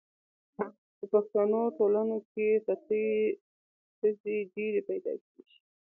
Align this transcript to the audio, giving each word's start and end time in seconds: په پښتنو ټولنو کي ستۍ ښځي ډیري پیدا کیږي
په 0.97 1.05
پښتنو 1.13 1.61
ټولنو 1.77 2.17
کي 2.31 2.47
ستۍ 2.67 3.07
ښځي 3.97 4.37
ډیري 4.55 4.81
پیدا 4.89 5.13
کیږي 5.25 5.57